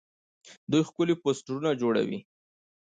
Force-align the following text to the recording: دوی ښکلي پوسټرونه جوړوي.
دوی 0.71 0.81
ښکلي 0.87 1.15
پوسټرونه 1.23 1.69
جوړوي. 1.81 2.19